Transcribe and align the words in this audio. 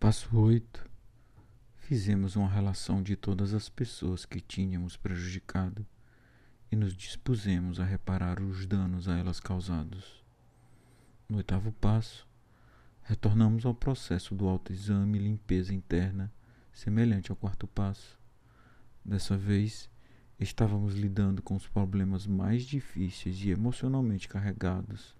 Passo 0.00 0.34
8. 0.34 0.88
Fizemos 1.76 2.34
uma 2.34 2.48
relação 2.48 3.02
de 3.02 3.16
todas 3.16 3.52
as 3.52 3.68
pessoas 3.68 4.24
que 4.24 4.40
tínhamos 4.40 4.96
prejudicado 4.96 5.86
e 6.72 6.74
nos 6.74 6.96
dispusemos 6.96 7.78
a 7.78 7.84
reparar 7.84 8.40
os 8.40 8.64
danos 8.64 9.08
a 9.08 9.18
elas 9.18 9.38
causados. 9.40 10.24
No 11.28 11.36
oitavo 11.36 11.70
passo, 11.72 12.26
retornamos 13.02 13.66
ao 13.66 13.74
processo 13.74 14.34
do 14.34 14.48
autoexame 14.48 15.18
e 15.18 15.22
limpeza 15.22 15.74
interna, 15.74 16.32
semelhante 16.72 17.30
ao 17.30 17.36
quarto 17.36 17.66
passo. 17.66 18.18
Dessa 19.04 19.36
vez, 19.36 19.90
estávamos 20.38 20.94
lidando 20.94 21.42
com 21.42 21.56
os 21.56 21.68
problemas 21.68 22.26
mais 22.26 22.62
difíceis 22.62 23.38
e 23.44 23.50
emocionalmente 23.50 24.28
carregados 24.28 25.14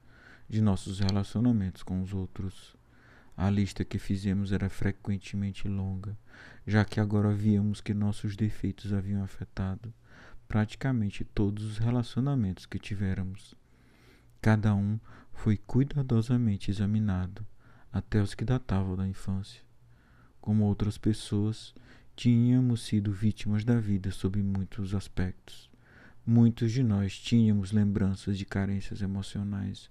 de 0.49 0.63
nossos 0.63 1.01
relacionamentos 1.01 1.83
com 1.83 2.01
os 2.01 2.15
outros. 2.15 2.80
A 3.43 3.49
lista 3.49 3.87
que 3.87 3.99
fizemos 3.99 4.53
era 4.53 4.69
frequentemente 4.69 5.67
longa, 5.67 6.15
já 6.67 6.85
que 6.85 7.01
agora 7.01 7.33
víamos 7.33 7.81
que 7.81 7.95
nossos 7.95 8.37
defeitos 8.37 8.93
haviam 8.93 9.25
afetado 9.25 9.95
praticamente 10.47 11.25
todos 11.25 11.65
os 11.65 11.79
relacionamentos 11.79 12.67
que 12.67 12.79
tivéramos. 12.79 13.55
Cada 14.43 14.75
um 14.75 15.01
foi 15.33 15.57
cuidadosamente 15.57 16.71
examinado, 16.71 17.47
até 17.91 18.21
os 18.21 18.35
que 18.35 18.45
datavam 18.45 18.95
da 18.95 19.09
infância. 19.09 19.63
Como 20.39 20.65
outras 20.65 20.99
pessoas, 20.99 21.75
tínhamos 22.15 22.83
sido 22.83 23.11
vítimas 23.11 23.65
da 23.65 23.81
vida 23.81 24.11
sob 24.11 24.43
muitos 24.43 24.95
aspectos. 24.95 25.71
Muitos 26.27 26.73
de 26.73 26.83
nós 26.83 27.19
tínhamos 27.19 27.73
lembranças 27.73 28.37
de 28.37 28.45
carências 28.45 29.01
emocionais 29.01 29.91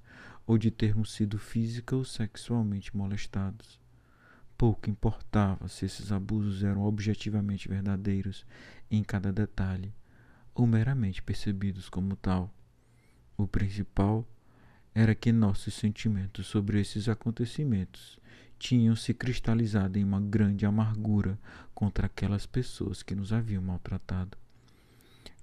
ou 0.50 0.58
de 0.58 0.72
termos 0.72 1.12
sido 1.12 1.38
física 1.38 1.96
ou 1.96 2.04
sexualmente 2.04 2.98
molestados. 2.98 3.80
Pouco 4.58 4.90
importava 4.90 5.68
se 5.68 5.86
esses 5.86 6.12
abusos 6.12 6.64
eram 6.64 6.82
objetivamente 6.82 7.70
verdadeiros 7.70 8.44
em 8.90 9.04
cada 9.04 9.32
detalhe 9.32 9.94
ou 10.56 10.66
meramente 10.66 11.22
percebidos 11.22 11.88
como 11.88 12.16
tal. 12.16 12.52
O 13.38 13.46
principal 13.46 14.28
era 14.96 15.14
que 15.14 15.32
nossos 15.32 15.76
sentimentos 15.76 16.48
sobre 16.48 16.82
esses 16.82 17.08
acontecimentos 17.08 18.18
tinham 18.58 18.96
se 18.96 19.14
cristalizado 19.14 20.00
em 20.00 20.04
uma 20.04 20.20
grande 20.20 20.66
amargura 20.66 21.38
contra 21.76 22.08
aquelas 22.08 22.48
pessoas 22.48 23.04
que 23.04 23.14
nos 23.14 23.32
haviam 23.32 23.62
maltratado. 23.62 24.36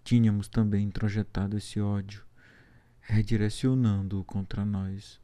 Tínhamos 0.03 0.49
também 0.49 0.85
introjetado 0.85 1.57
esse 1.57 1.81
ódio 1.81 2.26
redirecionando-o 3.09 4.25
contra 4.25 4.65
nós, 4.65 5.21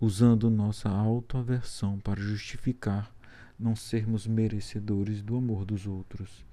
usando 0.00 0.50
nossa 0.50 0.88
autoaversão 0.88 1.98
para 2.00 2.20
justificar 2.20 3.14
não 3.58 3.76
sermos 3.76 4.26
merecedores 4.26 5.22
do 5.22 5.36
amor 5.36 5.64
dos 5.64 5.86
outros, 5.86 6.44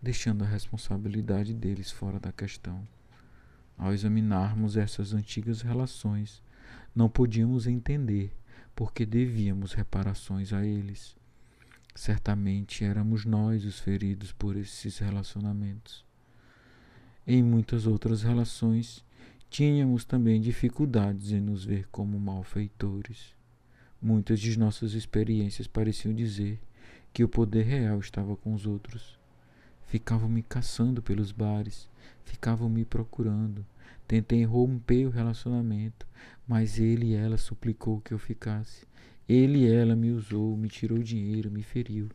deixando 0.00 0.44
a 0.44 0.46
responsabilidade 0.46 1.52
deles 1.52 1.90
fora 1.90 2.18
da 2.18 2.32
questão. 2.32 2.86
Ao 3.76 3.92
examinarmos 3.92 4.76
essas 4.76 5.12
antigas 5.12 5.60
relações, 5.60 6.42
não 6.94 7.08
podíamos 7.08 7.66
entender 7.66 8.32
por 8.74 8.92
que 8.92 9.04
devíamos 9.04 9.72
reparações 9.72 10.52
a 10.52 10.64
eles. 10.64 11.16
Certamente 11.94 12.84
éramos 12.84 13.24
nós 13.24 13.64
os 13.64 13.78
feridos 13.78 14.32
por 14.32 14.56
esses 14.56 14.98
relacionamentos. 14.98 16.04
Em 17.26 17.42
muitas 17.42 17.86
outras 17.86 18.22
relações, 18.22 19.04
Tínhamos 19.50 20.04
também 20.04 20.40
dificuldades 20.40 21.32
em 21.32 21.40
nos 21.40 21.64
ver 21.64 21.88
como 21.90 22.20
malfeitores. 22.20 23.34
Muitas 24.00 24.38
de 24.38 24.56
nossas 24.58 24.92
experiências 24.92 25.66
pareciam 25.66 26.14
dizer 26.14 26.60
que 27.12 27.24
o 27.24 27.28
poder 27.28 27.64
real 27.64 27.98
estava 27.98 28.36
com 28.36 28.52
os 28.52 28.66
outros. 28.66 29.18
Ficavam 29.86 30.28
me 30.28 30.42
caçando 30.42 31.02
pelos 31.02 31.32
bares, 31.32 31.88
ficavam 32.24 32.68
me 32.68 32.84
procurando. 32.84 33.64
Tentei 34.06 34.44
romper 34.44 35.06
o 35.06 35.10
relacionamento, 35.10 36.06
mas 36.46 36.78
ele 36.78 37.08
e 37.08 37.14
ela 37.14 37.38
suplicou 37.38 38.00
que 38.00 38.12
eu 38.12 38.18
ficasse. 38.18 38.86
Ele 39.26 39.60
e 39.60 39.72
ela 39.72 39.96
me 39.96 40.10
usou, 40.10 40.56
me 40.56 40.68
tirou 40.68 40.98
dinheiro, 40.98 41.50
me 41.50 41.62
feriu 41.62 42.10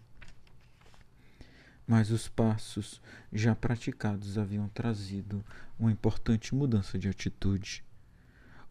mas 1.88 2.12
os 2.12 2.28
passos 2.28 3.02
já 3.32 3.54
praticados 3.54 4.38
haviam 4.38 4.70
trazido 4.70 5.44
uma 5.78 5.92
importante 5.92 6.56
mudança 6.56 6.98
de 6.98 7.10
atitude. 7.10 7.84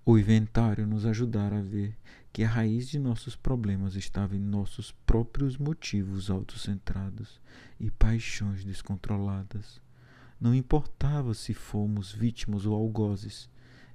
O 0.05 0.19
inventário 0.19 0.87
nos 0.87 1.07
ajudara 1.07 1.59
a 1.59 1.63
ver 1.63 1.97
que 2.33 2.43
a 2.43 2.49
raiz 2.49 2.89
de 2.89 2.99
nossos 2.99 3.37
problemas 3.37 3.95
estava 3.95 4.35
em 4.35 4.41
nossos 4.41 4.91
próprios 5.07 5.59
motivos 5.59 6.31
autocentrados 6.31 7.41
e 7.79 7.91
paixões 7.91 8.65
descontroladas. 8.65 9.81
Não 10.41 10.55
importava 10.55 11.35
se 11.35 11.55
fomos 11.55 12.11
vítimas 12.11 12.67
ou 12.67 12.75
algozes, 12.75 13.49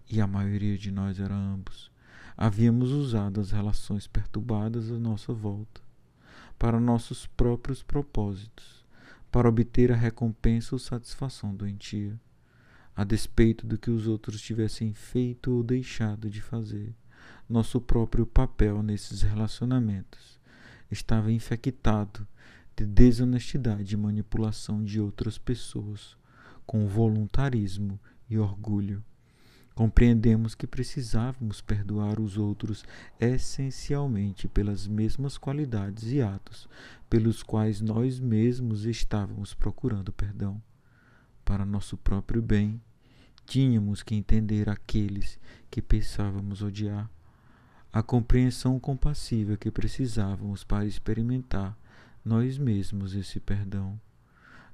e 0.10 0.22
a 0.22 0.28
maioria 0.28 0.78
de 0.78 0.92
nós 0.92 1.20
era 1.20 1.36
ambos. 1.36 1.92
Havíamos 2.38 2.92
usado 2.92 3.42
as 3.42 3.52
relações 3.52 4.08
perturbadas 4.08 4.90
à 4.90 4.98
nossa 4.98 5.34
volta 5.34 5.82
para 6.58 6.80
nossos 6.80 7.28
próprios 7.28 7.84
propósitos 7.84 8.87
para 9.32 9.50
obter 9.50 9.92
a 9.92 9.96
recompensa 9.96 10.76
ou 10.76 10.80
satisfação 10.80 11.56
doentia, 11.56 12.20
a 12.96 13.04
despeito 13.04 13.68
do 13.68 13.78
que 13.78 13.92
os 13.92 14.08
outros 14.08 14.42
tivessem 14.42 14.94
feito 14.94 15.52
ou 15.52 15.64
deixado 15.64 16.30
de 16.30 16.42
fazer. 16.42 16.96
Nosso 17.48 17.80
próprio 17.80 18.26
papel 18.26 18.82
nesses 18.82 19.22
relacionamentos 19.22 20.40
estava 20.90 21.32
infectado 21.32 22.28
de 22.76 22.86
desonestidade 22.86 23.94
e 23.94 23.98
manipulação 23.98 24.84
de 24.84 25.00
outras 25.00 25.38
pessoas, 25.38 26.16
com 26.66 26.88
voluntarismo 26.88 28.00
e 28.30 28.38
orgulho. 28.38 29.04
Compreendemos 29.78 30.56
que 30.56 30.66
precisávamos 30.66 31.62
perdoar 31.62 32.20
os 32.20 32.36
outros 32.36 32.84
essencialmente 33.20 34.48
pelas 34.48 34.88
mesmas 34.88 35.38
qualidades 35.38 36.12
e 36.12 36.20
atos 36.20 36.68
pelos 37.08 37.44
quais 37.44 37.80
nós 37.80 38.20
mesmos 38.20 38.86
estávamos 38.86 39.54
procurando 39.54 40.12
perdão. 40.12 40.60
Para 41.46 41.64
nosso 41.64 41.96
próprio 41.96 42.42
bem, 42.42 42.82
tínhamos 43.46 44.02
que 44.02 44.16
entender 44.16 44.68
aqueles 44.68 45.40
que 45.70 45.80
pensávamos 45.80 46.64
odiar, 46.64 47.08
a 47.94 48.02
compreensão 48.02 48.80
compassiva 48.80 49.58
que 49.58 49.70
precisávamos 49.70 50.64
para 50.64 50.88
experimentar 50.88 51.78
nós 52.26 52.58
mesmos 52.58 53.14
esse 53.14 53.40
perdão. 53.40 54.02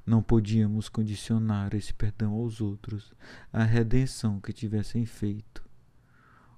Não 0.05 0.21
podíamos 0.21 0.89
condicionar 0.89 1.73
esse 1.73 1.93
perdão 1.93 2.33
aos 2.33 2.59
outros, 2.59 3.13
à 3.51 3.63
redenção 3.63 4.39
que 4.39 4.51
tivessem 4.51 5.05
feito, 5.05 5.63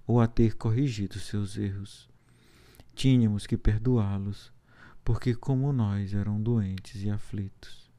ou 0.07 0.19
a 0.19 0.27
ter 0.27 0.55
corrigido 0.55 1.19
seus 1.19 1.55
erros. 1.55 2.09
Tínhamos 2.95 3.45
que 3.45 3.55
perdoá-los, 3.55 4.51
porque, 5.03 5.35
como 5.35 5.71
nós, 5.71 6.13
eram 6.13 6.41
doentes 6.41 7.03
e 7.03 7.09
aflitos, 7.09 7.91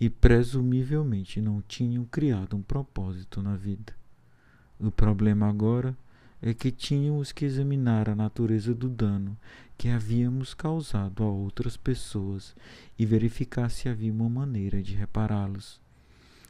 e 0.00 0.10
presumivelmente 0.10 1.40
não 1.40 1.62
tinham 1.62 2.04
criado 2.04 2.56
um 2.56 2.62
propósito 2.62 3.40
na 3.40 3.56
vida. 3.56 3.94
O 4.78 4.90
problema 4.90 5.48
agora 5.48 5.96
é 6.42 6.54
que 6.54 6.72
tínhamos 6.72 7.32
que 7.32 7.44
examinar 7.44 8.08
a 8.08 8.16
natureza 8.16 8.74
do 8.74 8.88
dano 8.88 9.36
que 9.80 9.88
havíamos 9.88 10.52
causado 10.52 11.24
a 11.24 11.26
outras 11.26 11.74
pessoas 11.74 12.54
e 12.98 13.06
verificar 13.06 13.70
se 13.70 13.88
havia 13.88 14.12
uma 14.12 14.28
maneira 14.28 14.82
de 14.82 14.94
repará-los. 14.94 15.80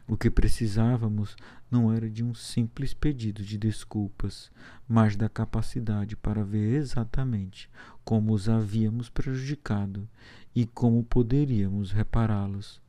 O 0.04 0.16
que 0.16 0.28
precisávamos 0.28 1.36
não 1.70 1.92
era 1.92 2.10
de 2.10 2.24
um 2.24 2.34
simples 2.34 2.92
pedido 2.92 3.44
de 3.44 3.56
desculpas, 3.56 4.50
mas 4.88 5.14
da 5.14 5.28
capacidade 5.28 6.16
para 6.16 6.42
ver 6.42 6.74
exatamente 6.74 7.70
como 8.04 8.32
os 8.32 8.48
havíamos 8.48 9.08
prejudicado 9.08 10.08
e 10.52 10.66
como 10.66 11.04
poderíamos 11.04 11.92
repará-los. 11.92 12.82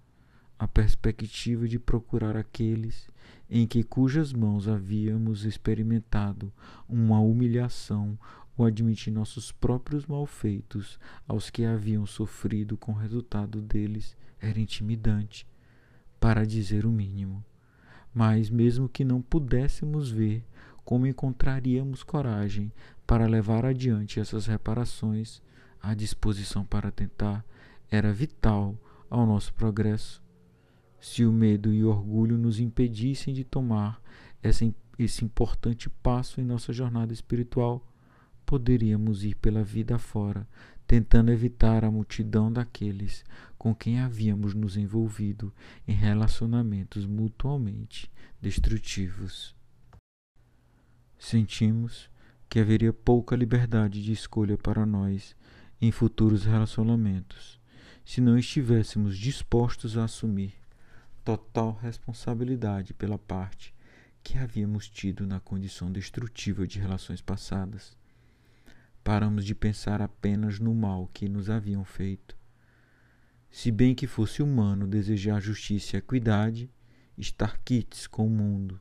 A 0.57 0.67
perspectiva 0.67 1.67
de 1.67 1.77
procurar 1.77 2.35
aqueles 2.35 3.07
em 3.47 3.67
que 3.67 3.83
cujas 3.83 4.33
mãos 4.33 4.67
havíamos 4.67 5.43
experimentado 5.43 6.51
uma 6.89 7.19
humilhação 7.19 8.17
ou 8.57 8.65
admitir 8.65 9.12
nossos 9.12 9.51
próprios 9.51 10.06
malfeitos 10.06 11.00
aos 11.27 11.50
que 11.50 11.63
haviam 11.63 12.06
sofrido 12.06 12.77
com 12.77 12.92
o 12.92 12.98
resultado 12.98 13.62
deles 13.62 14.15
era 14.39 14.59
intimidante, 14.59 15.48
para 16.19 16.45
dizer 16.45 16.86
o 16.86 16.92
mínimo. 16.92 17.44
Mas, 18.13 18.50
mesmo 18.50 18.89
que 18.89 19.06
não 19.06 19.21
pudéssemos 19.21 20.12
ver 20.12 20.45
como 20.83 21.07
encontraríamos 21.07 22.03
coragem 22.03 22.71
para 23.07 23.27
levar 23.27 23.65
adiante 23.65 24.19
essas 24.19 24.45
reparações, 24.45 25.42
a 25.81 25.94
disposição 25.94 26.65
para 26.65 26.92
tentar 26.92 27.45
era 27.89 28.13
vital 28.13 28.77
ao 29.09 29.25
nosso 29.25 29.53
progresso. 29.53 30.21
Se 31.00 31.25
o 31.25 31.31
medo 31.31 31.74
e 31.74 31.83
o 31.83 31.89
orgulho 31.89 32.38
nos 32.38 32.59
impedissem 32.59 33.33
de 33.33 33.44
tomar 33.44 34.01
essa, 34.42 34.71
esse 34.98 35.25
importante 35.25 35.89
passo 35.89 36.39
em 36.39 36.44
nossa 36.44 36.71
jornada 36.71 37.12
espiritual, 37.12 37.86
poderíamos 38.51 39.24
ir 39.24 39.36
pela 39.36 39.63
vida 39.63 39.98
fora, 39.98 40.45
tentando 40.86 41.31
evitar 41.31 41.86
a 41.86 41.89
multidão 41.89 42.51
daqueles 42.51 43.24
com 43.57 43.74
quem 43.74 44.01
havíamos 44.01 44.53
nos 44.53 44.75
envolvido 44.75 45.53
em 45.88 45.94
relacionamentos 45.94 47.06
mutuamente 47.06 48.12
destrutivos. 48.42 49.56
Sentimos 51.18 52.09
que 52.50 52.59
haveria 52.59 52.92
pouca 52.92 53.38
liberdade 53.38 54.03
de 54.03 54.12
escolha 54.12 54.57
para 54.57 54.86
nós 54.86 55.33
em 55.81 55.89
futuros 55.89 56.44
relacionamentos 56.44 57.57
se 58.03 58.19
não 58.19 58.38
estivéssemos 58.38 59.18
dispostos 59.18 59.98
a 59.98 60.03
assumir 60.03 60.53
total 61.24 61.80
responsabilidade 61.81 62.94
pela 62.94 63.18
parte 63.18 63.74
que 64.21 64.38
havíamos 64.38 64.89
tido 64.89 65.25
na 65.25 65.39
condição 65.39 65.89
destrutiva 65.89 66.68
de 66.68 66.80
relações 66.80 67.21
passadas. 67.21 68.00
Paramos 69.03 69.45
de 69.45 69.56
pensar 69.56 70.01
apenas 70.01 70.59
no 70.59 70.74
mal 70.75 71.09
que 71.13 71.27
nos 71.27 71.50
haviam 71.50 71.83
feito. 71.83 72.38
Se 73.50 73.71
bem 73.71 73.95
que 73.95 74.07
fosse 74.07 74.44
humano 74.44 74.88
desejar 74.88 75.42
justiça 75.42 75.95
e 75.95 76.00
equidade, 76.00 76.69
estar 77.18 77.59
quites 77.65 78.07
com 78.07 78.27
o 78.27 78.30
mundo, 78.30 78.80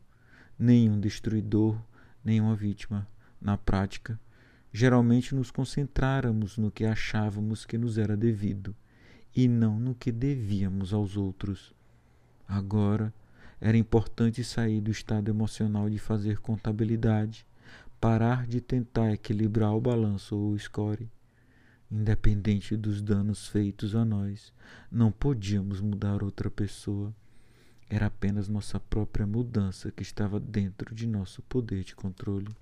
nenhum 0.59 1.01
destruidor, 1.01 1.81
nenhuma 2.25 2.55
vítima, 2.55 3.09
na 3.41 3.57
prática, 3.57 4.21
geralmente 4.73 5.35
nos 5.35 5.51
concentráramos 5.51 6.59
no 6.59 6.71
que 6.71 6.85
achávamos 6.85 7.65
que 7.65 7.79
nos 7.79 7.99
era 7.99 8.17
devido 8.17 8.77
e 9.35 9.49
não 9.49 9.79
no 9.81 9.95
que 9.95 10.13
devíamos 10.13 10.93
aos 10.93 11.17
outros. 11.17 11.75
Agora, 12.47 13.13
era 13.61 13.77
importante 13.77 14.45
sair 14.45 14.81
do 14.81 14.91
estado 14.91 15.29
emocional 15.31 15.89
de 15.89 15.99
fazer 15.99 16.39
contabilidade, 16.39 17.47
parar 18.01 18.47
de 18.47 18.63
tentar 18.63 19.13
equilibrar 19.13 19.75
o 19.75 19.81
balanço 19.81 20.35
ou 20.35 20.53
o 20.53 20.59
score. 20.59 21.11
Independente 21.91 22.75
dos 22.75 23.03
danos 23.03 23.47
feitos 23.47 23.95
a 23.95 24.05
nós, 24.05 24.55
não 24.91 25.13
podíamos 25.13 25.81
mudar 25.81 26.23
outra 26.23 26.51
pessoa. 26.51 27.15
Era 27.91 28.07
apenas 28.07 28.49
nossa 28.49 28.81
própria 28.81 29.27
mudança 29.27 29.91
que 29.91 30.03
estava 30.03 30.41
dentro 30.41 30.95
de 30.95 31.07
nosso 31.07 31.43
poder 31.43 31.85
de 31.85 31.95
controle. 31.95 32.57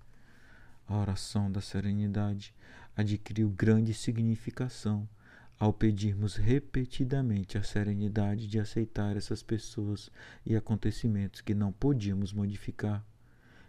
A 0.89 0.97
oração 0.97 1.53
da 1.53 1.61
serenidade 1.61 2.53
adquiriu 2.97 3.49
grande 3.51 3.95
significação 3.95 5.09
ao 5.57 5.73
pedirmos 5.73 6.35
repetidamente 6.35 7.59
a 7.59 7.63
serenidade 7.63 8.49
de 8.49 8.59
aceitar 8.59 9.17
essas 9.17 9.43
pessoas 9.43 10.11
e 10.45 10.57
acontecimentos 10.57 11.43
que 11.43 11.55
não 11.55 11.71
podíamos 11.71 12.33
modificar, 12.33 13.05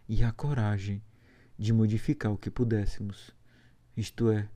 e 0.07 0.23
a 0.23 0.31
coragem 0.31 1.01
de 1.59 1.73
modificar 1.73 2.31
o 2.31 2.37
que 2.37 2.49
pudéssemos, 2.49 3.35
isto 3.97 4.31
é, 4.31 4.47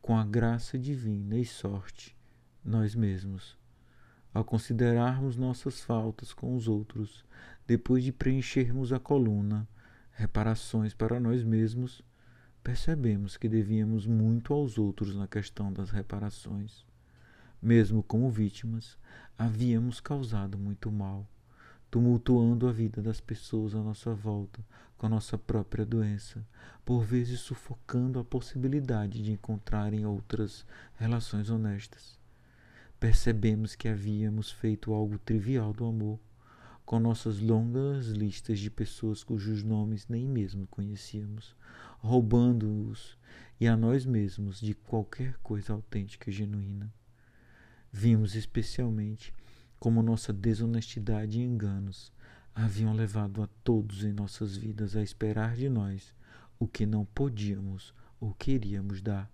com 0.00 0.16
a 0.16 0.24
graça 0.24 0.78
divina 0.78 1.36
e 1.36 1.44
sorte, 1.44 2.16
nós 2.64 2.94
mesmos. 2.94 3.58
Ao 4.32 4.42
considerarmos 4.42 5.36
nossas 5.36 5.82
faltas 5.82 6.32
com 6.32 6.56
os 6.56 6.66
outros, 6.66 7.26
depois 7.66 8.02
de 8.02 8.10
preenchermos 8.10 8.90
a 8.90 8.98
coluna, 8.98 9.68
reparações 10.12 10.94
para 10.94 11.20
nós 11.20 11.44
mesmos, 11.44 12.00
percebemos 12.64 13.36
que 13.36 13.50
devíamos 13.50 14.06
muito 14.06 14.54
aos 14.54 14.78
outros 14.78 15.14
na 15.14 15.28
questão 15.28 15.70
das 15.70 15.90
reparações. 15.90 16.86
Mesmo 17.60 18.02
como 18.02 18.30
vítimas, 18.30 18.96
havíamos 19.36 20.00
causado 20.00 20.56
muito 20.56 20.90
mal, 20.90 21.28
tumultuando 21.96 22.68
a 22.68 22.72
vida 22.72 23.00
das 23.00 23.22
pessoas 23.22 23.74
à 23.74 23.78
nossa 23.78 24.12
volta 24.12 24.62
com 24.98 25.06
a 25.06 25.08
nossa 25.08 25.38
própria 25.38 25.82
doença, 25.82 26.46
por 26.84 27.02
vezes 27.02 27.40
sufocando 27.40 28.18
a 28.18 28.24
possibilidade 28.24 29.22
de 29.22 29.32
encontrarem 29.32 30.04
outras 30.04 30.66
relações 30.96 31.48
honestas. 31.48 32.18
Percebemos 33.00 33.74
que 33.74 33.88
havíamos 33.88 34.50
feito 34.50 34.92
algo 34.92 35.18
trivial 35.18 35.72
do 35.72 35.86
amor, 35.86 36.20
com 36.84 37.00
nossas 37.00 37.40
longas 37.40 38.08
listas 38.08 38.58
de 38.58 38.70
pessoas 38.70 39.24
cujos 39.24 39.62
nomes 39.62 40.06
nem 40.06 40.28
mesmo 40.28 40.66
conhecíamos, 40.66 41.56
roubando-os 42.00 43.16
e 43.58 43.66
a 43.66 43.74
nós 43.74 44.04
mesmos 44.04 44.60
de 44.60 44.74
qualquer 44.74 45.38
coisa 45.38 45.72
autêntica 45.72 46.28
e 46.28 46.32
genuína. 46.34 46.92
Vimos 47.90 48.34
especialmente 48.34 49.32
como 49.78 50.02
nossa 50.02 50.32
desonestidade 50.32 51.38
e 51.38 51.44
enganos 51.44 52.12
haviam 52.54 52.94
levado 52.94 53.42
a 53.42 53.46
todos 53.62 54.02
em 54.02 54.12
nossas 54.12 54.56
vidas 54.56 54.96
a 54.96 55.02
esperar 55.02 55.54
de 55.54 55.68
nós 55.68 56.14
o 56.58 56.66
que 56.66 56.86
não 56.86 57.04
podíamos 57.04 57.92
ou 58.18 58.32
queríamos 58.32 59.02
dar. 59.02 59.30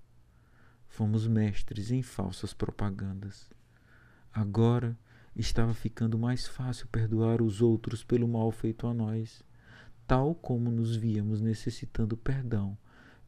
Fomos 0.89 1.27
mestres 1.27 1.93
em 1.93 2.03
falsas 2.03 2.53
propagandas. 2.53 3.49
Agora, 4.33 4.99
estava 5.37 5.73
ficando 5.73 6.19
mais 6.19 6.49
fácil 6.49 6.89
perdoar 6.89 7.41
os 7.41 7.62
outros 7.62 8.03
pelo 8.03 8.27
mal 8.27 8.50
feito 8.50 8.89
a 8.89 8.93
nós, 8.93 9.44
tal 10.06 10.35
como 10.35 10.71
nos 10.71 10.97
víamos 10.97 11.41
necessitando 11.41 12.17
perdão 12.17 12.77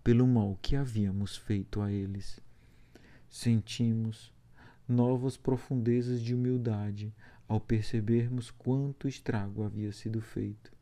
pelo 0.02 0.26
mal 0.26 0.58
que 0.60 0.74
havíamos 0.74 1.36
feito 1.36 1.80
a 1.80 1.90
eles. 1.90 2.40
Sentimos 3.28 4.33
novas 4.88 5.36
profundezas 5.36 6.20
de 6.20 6.34
humildade 6.34 7.14
ao 7.48 7.60
percebermos 7.60 8.50
quanto 8.50 9.08
estrago 9.08 9.62
havia 9.62 9.92
sido 9.92 10.20
feito 10.20 10.72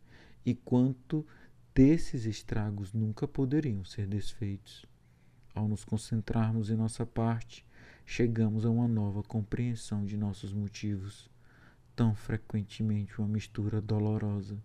e 0.44 0.54
quanto 0.54 1.26
desses 1.74 2.24
estragos 2.26 2.92
nunca 2.92 3.26
poderiam 3.26 3.84
ser 3.84 4.06
desfeitos. 4.06 4.84
Ao 5.54 5.68
nos 5.68 5.84
concentrarmos 5.84 6.70
em 6.70 6.76
nossa 6.76 7.06
parte, 7.06 7.64
chegamos 8.04 8.64
a 8.64 8.70
uma 8.70 8.88
nova 8.88 9.22
compreensão 9.22 10.04
de 10.04 10.16
nossos 10.16 10.52
motivos. 10.52 11.30
Tão 11.94 12.14
frequentemente 12.14 13.18
uma 13.18 13.28
mistura 13.28 13.80
dolorosa 13.80 14.56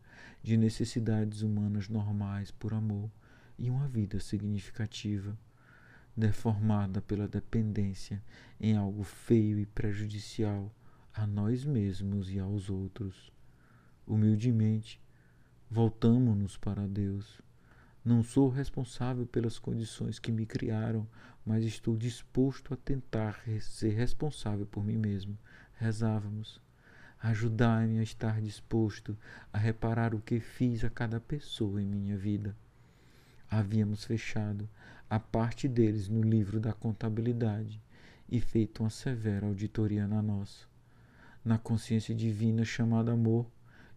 de 0.42 0.57
necessidades 0.57 1.42
humanas 1.42 1.90
normais 1.90 2.51
por 2.51 2.74
amor 2.74 3.12
e 3.60 3.69
uma 3.69 3.88
vida 3.88 4.19
significativa, 4.19 5.38
deformada 6.18 7.00
pela 7.00 7.28
dependência 7.28 8.22
em 8.60 8.75
algo 8.75 9.04
feio 9.04 9.60
e 9.60 9.66
prejudicial 9.66 10.74
a 11.14 11.28
nós 11.28 11.64
mesmos 11.64 12.30
e 12.31 12.40
aos 12.40 12.69
outros. 12.69 13.31
Humildemente, 14.06 15.00
voltamo-nos 15.69 16.58
para 16.58 16.88
Deus 16.88 17.42
não 18.08 18.24
sou 18.24 18.48
responsável 18.48 19.25
pelas 19.25 19.60
condições 19.60 20.18
que 20.18 20.31
me 20.31 20.46
criaram, 20.46 21.06
mas 21.46 21.66
estou 21.66 21.94
disposto 21.94 22.74
a 22.74 22.78
tentar 22.78 23.44
ser 23.60 23.90
responsável 23.90 24.66
por 24.66 24.81
mim 24.81 24.96
mesmo. 24.96 25.38
Rezávamos. 25.74 26.62
Ajudai-me 27.21 28.00
a 28.00 28.04
estar 28.04 28.40
disposto 28.40 29.18
a 29.52 29.57
reparar 29.57 30.16
o 30.16 30.21
que 30.21 30.40
fiz 30.40 30.86
a 30.86 30.90
cada 30.90 31.19
pessoa 31.19 31.81
em 31.81 31.86
minha 31.86 32.16
vida. 32.16 32.56
Havíamos 33.52 34.06
fechado 34.06 34.69
a 35.09 35.19
parte 35.19 35.68
deles 35.68 36.09
no 36.09 36.21
livro 36.21 36.59
da 36.59 36.73
contabilidade 36.73 37.81
e 38.30 38.42
feito 38.42 38.83
uma 38.83 38.90
severa 38.90 39.45
auditoria 39.45 40.06
na 40.06 40.21
nossa. 40.21 40.66
Na 41.45 41.57
consciência 41.57 42.14
divina 42.14 42.66
chamada 42.66 43.14
amor, 43.14 43.49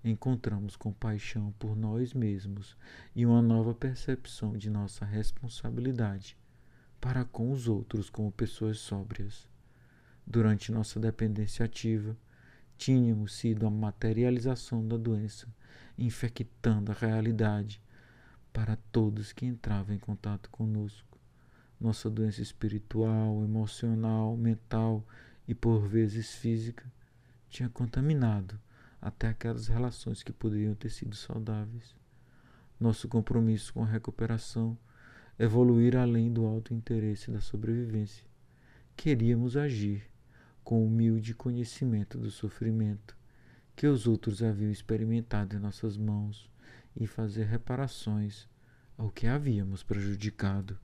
encontramos 0.04 0.76
compaixão 0.76 1.52
por 1.58 1.76
nós 1.76 2.14
mesmos 2.14 2.76
e 3.14 3.26
uma 3.26 3.42
nova 3.42 3.74
percepção 3.74 4.56
de 4.56 4.70
nossa 4.70 5.04
responsabilidade 5.04 6.38
para 7.00 7.24
com 7.24 7.50
os 7.50 7.66
outros 7.66 8.08
como 8.08 8.30
pessoas 8.30 8.78
sóbrias. 8.78 9.48
Durante 10.24 10.70
nossa 10.70 11.00
dependência 11.00 11.64
ativa, 11.64 12.16
tínhamos 12.78 13.34
sido 13.34 13.66
a 13.66 13.70
materialização 13.70 14.86
da 14.86 14.96
doença, 14.96 15.48
infectando 15.98 16.92
a 16.92 16.94
realidade 16.94 17.82
para 18.52 18.76
todos 18.92 19.32
que 19.32 19.46
entravam 19.46 19.94
em 19.94 19.98
contato 19.98 20.50
conosco. 20.50 21.18
Nossa 21.80 22.10
doença 22.10 22.42
espiritual, 22.42 23.42
emocional, 23.42 24.36
mental 24.36 25.06
e 25.48 25.54
por 25.54 25.86
vezes 25.86 26.34
física 26.34 26.84
tinha 27.48 27.68
contaminado 27.68 28.60
até 29.00 29.28
aquelas 29.28 29.68
relações 29.68 30.22
que 30.22 30.32
poderiam 30.32 30.74
ter 30.74 30.90
sido 30.90 31.16
saudáveis. 31.16 31.96
Nosso 32.78 33.08
compromisso 33.08 33.72
com 33.72 33.82
a 33.82 33.86
recuperação, 33.86 34.76
evoluir 35.38 35.96
além 35.96 36.32
do 36.32 36.44
alto 36.44 36.74
interesse 36.74 37.30
da 37.30 37.40
sobrevivência. 37.40 38.26
Queríamos 38.96 39.56
agir 39.56 40.10
com 40.62 40.86
humilde 40.86 41.34
conhecimento 41.34 42.18
do 42.18 42.30
sofrimento 42.30 43.16
que 43.74 43.86
os 43.86 44.06
outros 44.06 44.42
haviam 44.42 44.70
experimentado 44.70 45.56
em 45.56 45.58
nossas 45.58 45.96
mãos 45.96 46.49
e 46.96 47.06
fazer 47.06 47.44
reparações 47.44 48.48
ao 48.96 49.10
que 49.10 49.26
havíamos 49.26 49.82
prejudicado. 49.82 50.78